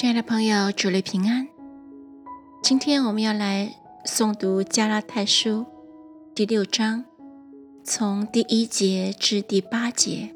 [0.00, 1.48] 亲爱的朋友，主内平安。
[2.62, 3.74] 今天我们要来
[4.04, 5.66] 诵读加拉太书
[6.36, 7.04] 第六章，
[7.82, 10.32] 从第一节至第八节。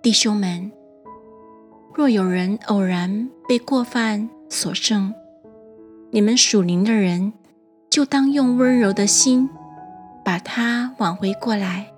[0.00, 0.72] 弟兄们，
[1.92, 5.12] 若有人偶然被过犯所胜，
[6.10, 7.34] 你们属灵的人
[7.90, 9.50] 就当用温柔的心
[10.24, 11.92] 把他挽回过来，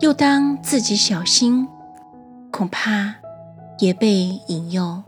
[0.00, 1.68] 又当自己小心，
[2.50, 3.16] 恐怕。
[3.78, 5.02] 也被引诱，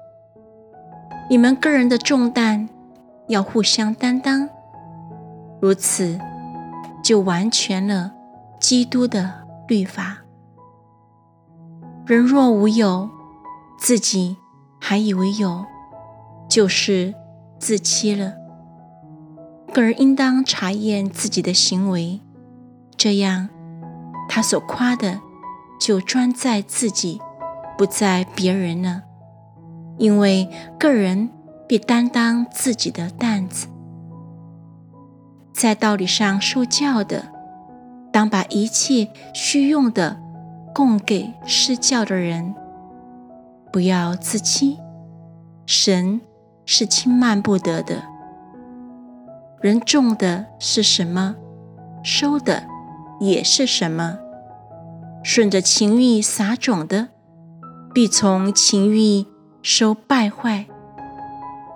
[1.31, 2.69] 你们个人的重担
[3.29, 4.49] 要互相担当，
[5.61, 6.19] 如此
[7.03, 8.13] 就完全了
[8.59, 10.19] 基督的律法。
[12.07, 13.09] 人若无有，
[13.79, 14.37] 自己
[14.81, 15.65] 还以为有，
[16.49, 17.15] 就是
[17.59, 18.35] 自欺了。
[19.73, 22.21] 个人应当查验自己的行为，
[22.97, 23.49] 这样
[24.29, 25.21] 他所夸的
[25.81, 27.21] 就专在自己。
[27.77, 29.03] 不在别人了，
[29.99, 30.49] 因为
[30.79, 31.29] 个人
[31.69, 33.69] 必担当自己的担子。
[35.53, 37.33] 在道理上受教的，
[38.13, 40.21] 当把一切需用的
[40.75, 42.55] 供给施教的人，
[43.73, 44.79] 不要自欺。
[45.67, 46.21] 神
[46.65, 48.03] 是轻慢不得的。
[49.61, 51.35] 人种的是什么，
[52.03, 52.65] 收的
[53.19, 54.19] 也是什么。
[55.25, 57.09] 顺着情欲撒种的。
[57.97, 59.25] 必从情欲
[59.63, 60.67] 收败坏，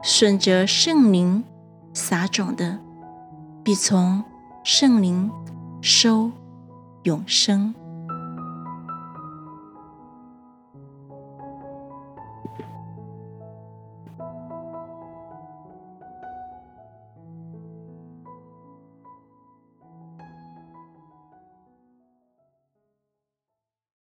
[0.02, 1.42] 顺着圣灵
[1.94, 2.78] 撒种的，
[3.64, 4.22] 必从
[4.62, 5.30] 圣灵
[5.80, 6.30] 收
[7.04, 7.74] 永生。